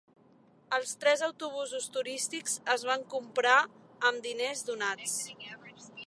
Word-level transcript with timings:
Els 0.77 0.93
tres 1.01 1.21
autobusos 1.25 1.85
turístics 1.97 2.57
es 2.75 2.85
van 2.91 3.05
comprar 3.11 3.57
amb 4.11 4.25
diners 4.29 4.65
donats. 4.71 5.19